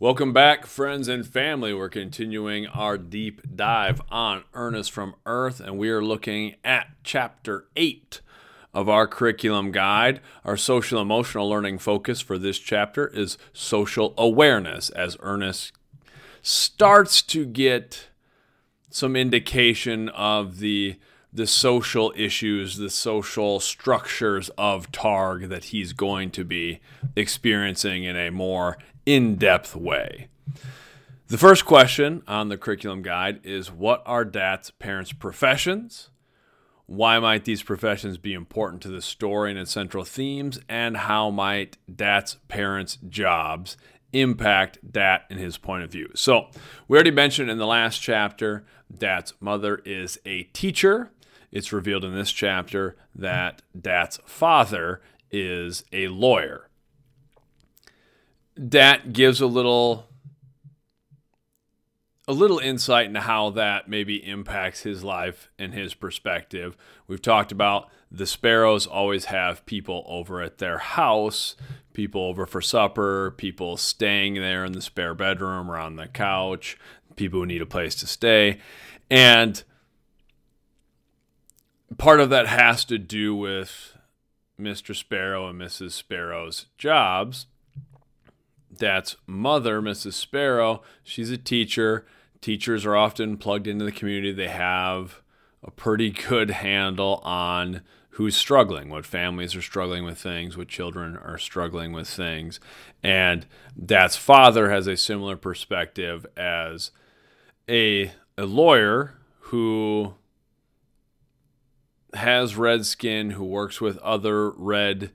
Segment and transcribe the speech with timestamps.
[0.00, 1.72] Welcome back, friends and family.
[1.72, 7.68] We're continuing our deep dive on Ernest from Earth, and we are looking at chapter
[7.76, 8.20] 8
[8.74, 10.20] of our curriculum guide.
[10.44, 15.70] Our social emotional learning focus for this chapter is social awareness, as Ernest
[16.42, 18.08] starts to get
[18.90, 20.96] some indication of the
[21.34, 26.80] the social issues, the social structures of Targ that he's going to be
[27.16, 30.28] experiencing in a more in depth way.
[31.26, 36.10] The first question on the curriculum guide is What are Dat's parents' professions?
[36.86, 40.60] Why might these professions be important to the story and its central themes?
[40.68, 43.76] And how might Dat's parents' jobs
[44.12, 46.10] impact Dat in his point of view?
[46.14, 46.48] So,
[46.86, 48.64] we already mentioned in the last chapter,
[48.94, 51.10] Dat's mother is a teacher.
[51.54, 55.00] It's revealed in this chapter that Dat's father
[55.30, 56.68] is a lawyer.
[58.68, 60.08] Dat gives a little
[62.26, 66.76] a little insight into how that maybe impacts his life and his perspective.
[67.06, 71.54] We've talked about the Sparrows always have people over at their house,
[71.92, 76.78] people over for supper, people staying there in the spare bedroom or on the couch,
[77.14, 78.58] people who need a place to stay.
[79.08, 79.62] And
[81.98, 83.96] part of that has to do with
[84.60, 84.94] Mr.
[84.94, 85.92] Sparrow and Mrs.
[85.92, 87.46] Sparrow's jobs.
[88.76, 90.14] Dat's mother, Mrs.
[90.14, 92.04] Sparrow, she's a teacher.
[92.40, 94.32] Teachers are often plugged into the community.
[94.32, 95.22] They have
[95.62, 101.16] a pretty good handle on who's struggling, what families are struggling with things, what children
[101.16, 102.60] are struggling with things.
[103.02, 103.46] And
[103.82, 106.92] Dat's father has a similar perspective as
[107.68, 110.14] a, a lawyer who
[112.16, 115.10] has red skin, who works with other red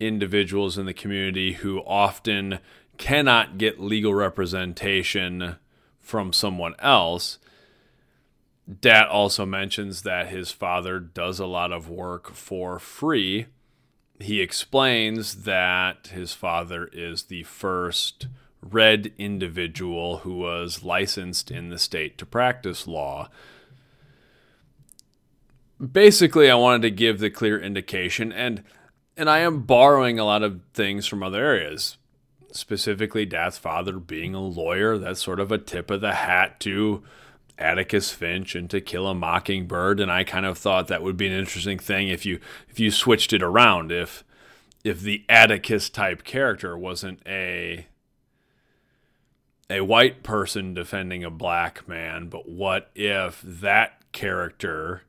[0.00, 2.58] individuals in the community who often
[2.98, 5.56] cannot get legal representation
[6.00, 7.38] from someone else.
[8.80, 13.46] Dat also mentions that his father does a lot of work for free.
[14.20, 18.26] He explains that his father is the first
[18.60, 23.28] red individual who was licensed in the state to practice law.
[25.80, 28.64] Basically, I wanted to give the clear indication and
[29.16, 31.96] and I am borrowing a lot of things from other areas
[32.52, 34.98] specifically Dat's father being a lawyer.
[34.98, 37.02] That's sort of a tip of the hat to
[37.58, 40.00] Atticus Finch and To Kill a Mockingbird.
[40.00, 42.90] And I kind of thought that would be an interesting thing if you if you
[42.90, 43.92] switched it around.
[43.92, 44.24] If
[44.84, 47.86] if the Atticus type character wasn't a
[49.70, 55.02] a white person defending a black man, but what if that character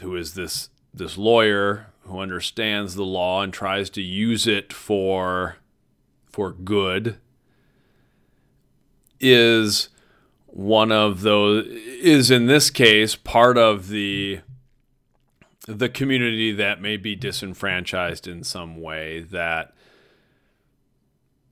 [0.00, 5.56] who is this this lawyer who understands the law and tries to use it for
[6.26, 7.18] for good
[9.20, 9.88] is
[10.46, 14.40] one of those is in this case part of the
[15.66, 19.72] the community that may be disenfranchised in some way that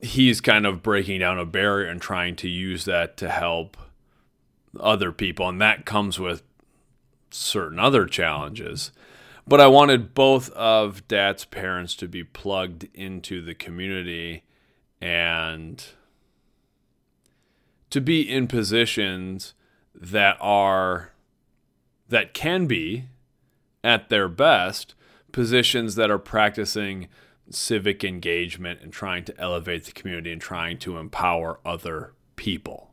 [0.01, 3.77] he's kind of breaking down a barrier and trying to use that to help
[4.79, 5.49] other people.
[5.49, 6.43] And that comes with
[7.31, 8.93] certain other challenges
[9.51, 14.45] but I wanted both of Dat's parents to be plugged into the community
[15.01, 15.85] and
[17.91, 19.55] to be in positions
[19.93, 21.11] that are
[22.09, 23.07] that can be
[23.83, 24.95] at their best
[25.33, 27.09] positions that are practicing
[27.51, 32.90] civic engagement and trying to elevate the community and trying to empower other people.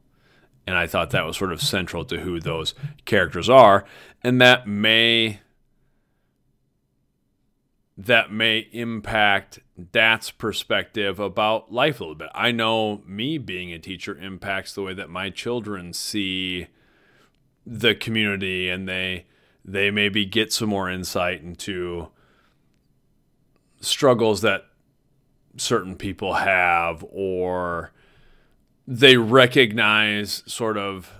[0.67, 3.85] And I thought that was sort of central to who those characters are.
[4.21, 5.39] And that may
[7.97, 9.59] that may impact
[9.91, 12.29] Dat's perspective about life a little bit.
[12.35, 16.67] I know me being a teacher impacts the way that my children see
[17.65, 19.25] the community and they
[19.65, 22.09] they maybe get some more insight into
[23.81, 24.65] struggles that
[25.57, 27.91] certain people have or
[28.87, 31.11] they recognize sort of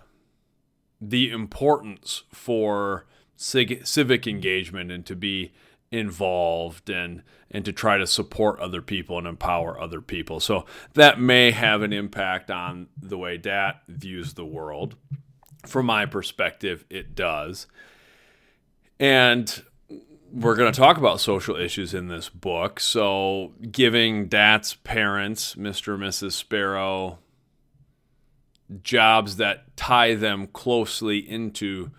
[1.01, 3.05] the importance for
[3.35, 5.53] civic engagement and to be
[5.91, 10.39] involved and and to try to support other people and empower other people.
[10.39, 10.65] So
[10.95, 14.95] that may have an impact on the way Dat views the world.
[15.65, 17.67] From my perspective, it does.
[18.99, 19.63] And
[20.31, 22.81] we're going to talk about social issues in this book.
[22.81, 25.93] So, giving Dat's parents, Mr.
[25.93, 26.33] and Mrs.
[26.33, 27.19] Sparrow,
[28.83, 31.91] jobs that tie them closely into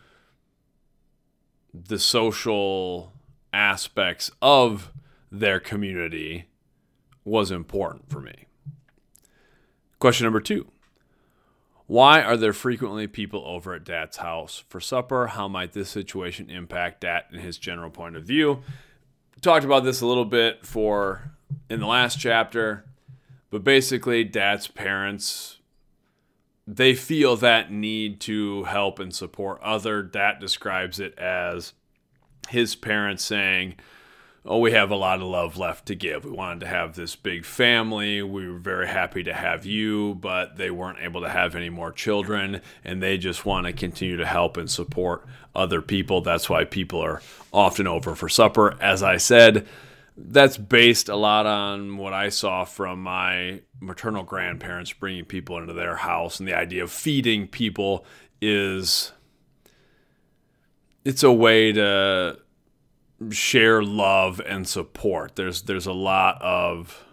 [1.72, 3.12] the social
[3.52, 4.92] aspects of
[5.30, 6.46] their community
[7.24, 8.46] was important for me.
[9.98, 10.66] Question number two
[11.86, 15.28] Why are there frequently people over at Dat's house for supper?
[15.28, 18.62] How might this situation impact Dat and his general point of view?
[19.40, 21.30] Talked about this a little bit for
[21.70, 22.84] in the last chapter,
[23.50, 25.57] but basically, Dat's parents
[26.70, 30.02] they feel that need to help and support other.
[30.02, 31.72] Dat describes it as
[32.50, 33.74] his parents saying,
[34.44, 36.26] oh, we have a lot of love left to give.
[36.26, 38.22] We wanted to have this big family.
[38.22, 41.90] We were very happy to have you, but they weren't able to have any more
[41.90, 46.20] children, and they just want to continue to help and support other people.
[46.20, 48.76] That's why people are often over for supper.
[48.78, 49.66] As I said,
[50.20, 55.72] that's based a lot on what I saw from my maternal grandparents bringing people into
[55.72, 58.04] their house, and the idea of feeding people
[58.40, 59.12] is
[61.04, 62.38] it's a way to
[63.30, 65.36] share love and support.
[65.36, 67.04] There's there's a lot of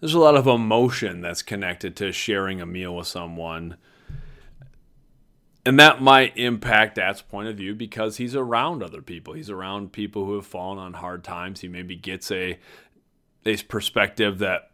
[0.00, 3.76] there's a lot of emotion that's connected to sharing a meal with someone.
[5.66, 9.34] And that might impact Dat's point of view because he's around other people.
[9.34, 11.60] He's around people who have fallen on hard times.
[11.60, 12.58] He maybe gets a
[13.46, 14.70] a perspective that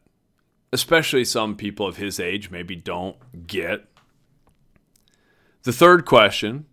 [0.72, 3.16] especially some people of his age maybe don't
[3.46, 3.86] get.
[5.62, 6.66] The third question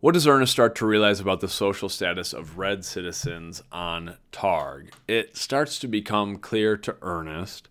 [0.00, 4.90] what does Ernest start to realize about the social status of red citizens on Targ?
[5.08, 7.68] It starts to become clear to Ernest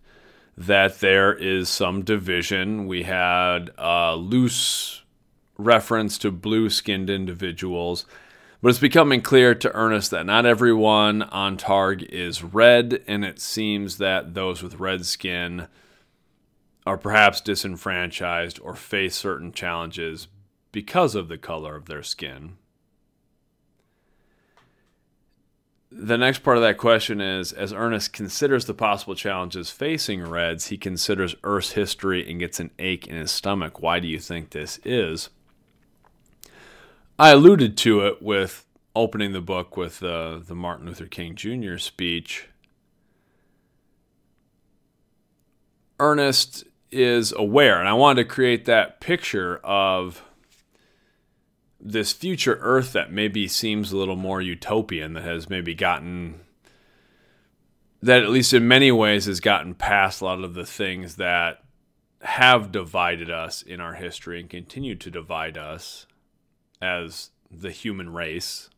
[0.54, 2.86] that there is some division.
[2.86, 5.04] We had a loose
[5.58, 8.06] reference to blue skinned individuals,
[8.62, 13.40] but it's becoming clear to Ernest that not everyone on Targ is red, and it
[13.40, 15.66] seems that those with red skin
[16.86, 20.28] are perhaps disenfranchised or face certain challenges
[20.72, 22.56] because of the color of their skin.
[25.90, 30.66] The next part of that question is as Ernest considers the possible challenges facing Reds,
[30.66, 33.80] he considers Earth's history and gets an ache in his stomach.
[33.80, 35.30] Why do you think this is?
[37.18, 41.76] I alluded to it with opening the book with uh, the Martin Luther King Jr.
[41.76, 42.46] speech.
[45.98, 50.22] Ernest is aware, and I wanted to create that picture of
[51.80, 56.40] this future Earth that maybe seems a little more utopian, that has maybe gotten
[58.00, 61.64] that at least in many ways has gotten past a lot of the things that
[62.22, 66.06] have divided us in our history and continue to divide us
[66.80, 68.70] as the human race.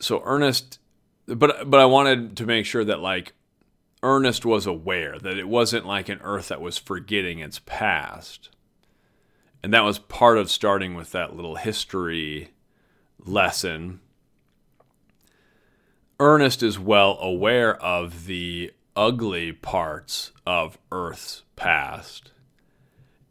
[0.00, 0.78] So Ernest
[1.26, 3.34] but but I wanted to make sure that like
[4.02, 8.48] Ernest was aware that it wasn't like an earth that was forgetting its past
[9.62, 12.50] and that was part of starting with that little history
[13.18, 14.00] lesson.
[16.18, 22.32] Ernest is well aware of the ugly parts of Earth's past.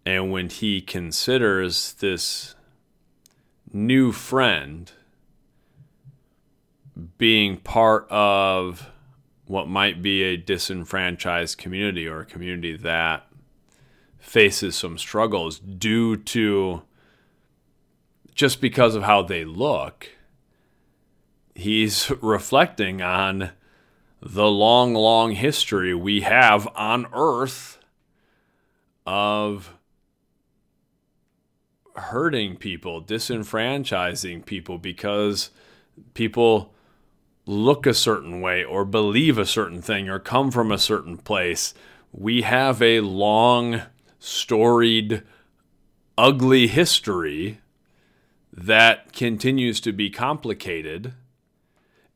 [0.10, 2.56] And when he considers this
[3.72, 4.92] new friend
[7.20, 8.90] being part of
[9.46, 13.28] what might be a disenfranchised community or a community that
[14.18, 16.82] faces some struggles due to
[18.34, 20.10] just because of how they look.
[21.54, 23.52] He's reflecting on
[24.24, 27.78] the long, long history we have on Earth
[29.06, 29.76] of
[32.00, 35.50] hurting people, disenfranchising people because
[36.14, 36.74] people
[37.46, 41.74] look a certain way or believe a certain thing or come from a certain place.
[42.12, 43.82] We have a long
[44.20, 45.24] storied,
[46.18, 47.60] ugly history
[48.52, 51.14] that continues to be complicated.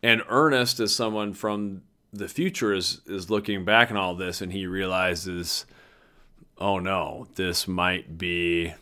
[0.01, 4.51] And Ernest, as someone from the future, is, is looking back on all this and
[4.51, 5.65] he realizes,
[6.57, 8.73] oh no, this might be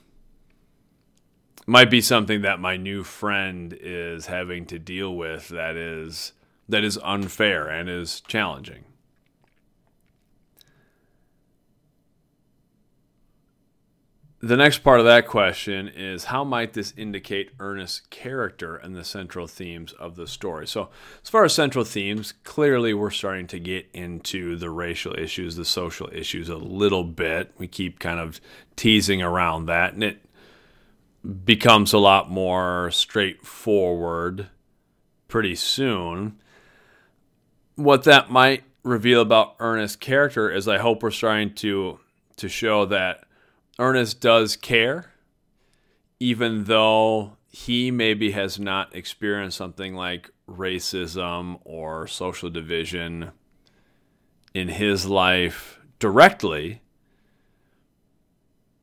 [1.67, 6.33] might be something that my new friend is having to deal with that is
[6.67, 8.85] that is unfair and is challenging.
[14.43, 19.03] The next part of that question is how might this indicate Ernest's character and the
[19.03, 20.65] central themes of the story?
[20.65, 20.89] So,
[21.23, 25.65] as far as central themes, clearly we're starting to get into the racial issues, the
[25.65, 27.53] social issues a little bit.
[27.59, 28.41] We keep kind of
[28.75, 30.25] teasing around that, and it
[31.45, 34.47] becomes a lot more straightforward
[35.27, 36.39] pretty soon.
[37.75, 41.99] What that might reveal about Ernest's character is I hope we're starting to
[42.37, 43.23] to show that
[43.77, 45.11] Ernest does care,
[46.19, 53.31] even though he maybe has not experienced something like racism or social division
[54.53, 56.81] in his life directly,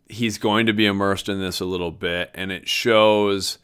[0.09, 3.59] he's going to be immersed in this a little bit, and it shows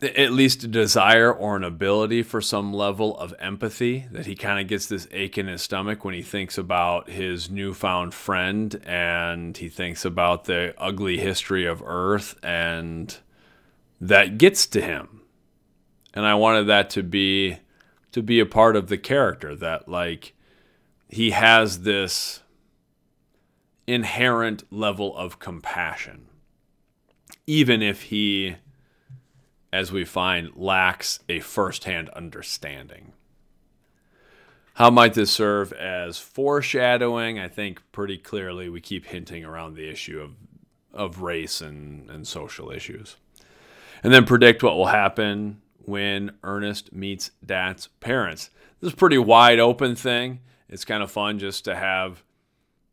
[0.00, 4.60] at least a desire or an ability for some level of empathy that he kind
[4.60, 9.56] of gets this ache in his stomach when he thinks about his newfound friend and
[9.56, 13.18] he thinks about the ugly history of earth and
[14.00, 15.22] that gets to him.
[16.14, 17.58] And i wanted that to be
[18.12, 20.32] to be a part of the character that like
[21.08, 22.40] he has this
[23.88, 26.26] inherent level of compassion
[27.46, 28.56] even if he
[29.72, 33.12] as we find, lacks a firsthand understanding.
[34.74, 37.38] How might this serve as foreshadowing?
[37.38, 40.36] I think pretty clearly we keep hinting around the issue of,
[40.92, 43.16] of race and, and social issues.
[44.02, 48.50] And then predict what will happen when Ernest meets Dat's parents.
[48.80, 50.40] This is a pretty wide open thing.
[50.68, 52.22] It's kind of fun just to have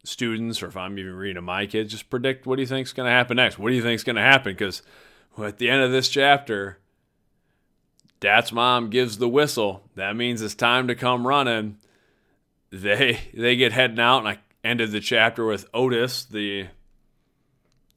[0.06, 2.88] students, or if I'm even reading to my kids, just predict what do you think
[2.88, 3.60] is going to happen next?
[3.60, 4.54] What do you think is going to happen?
[4.54, 4.82] Because
[5.38, 6.80] at the end of this chapter,
[8.20, 9.84] Dat's mom gives the whistle.
[9.96, 11.78] That means it's time to come running.
[12.72, 16.68] They they get heading out, and I ended the chapter with Otis, the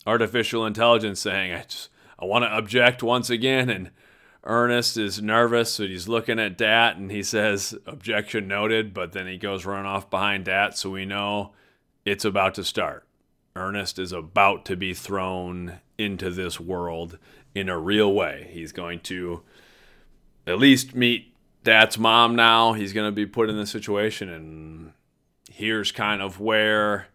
[0.06, 3.90] artificial intelligence, saying, "I just I want to object once again." And
[4.44, 9.26] Ernest is nervous, so he's looking at Dat, and he says, "Objection noted." But then
[9.26, 11.54] he goes run off behind Dat, so we know
[12.08, 13.06] it's about to start.
[13.54, 17.18] Ernest is about to be thrown into this world
[17.54, 18.48] in a real way.
[18.52, 19.42] He's going to
[20.46, 21.34] at least meet
[21.64, 22.72] Dat's mom now.
[22.72, 24.92] He's going to be put in this situation, and
[25.50, 27.08] here's kind of where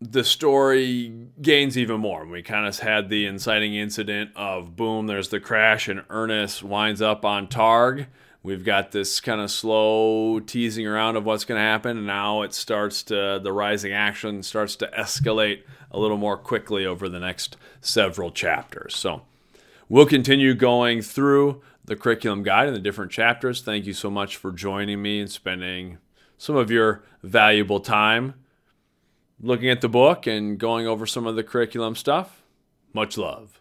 [0.00, 2.24] the story gains even more.
[2.26, 7.02] We kind of had the inciting incident of boom, there's the crash, and Ernest winds
[7.02, 8.06] up on Targ.
[8.42, 12.42] We've got this kind of slow teasing around of what's going to happen, and now
[12.42, 17.18] it starts to the rising action starts to escalate a little more quickly over the
[17.18, 18.96] next several chapters.
[18.96, 19.22] So
[19.88, 23.60] we'll continue going through the curriculum guide and the different chapters.
[23.60, 25.98] Thank you so much for joining me and spending
[26.36, 28.34] some of your valuable time
[29.40, 32.42] looking at the book and going over some of the curriculum stuff.
[32.92, 33.57] Much love.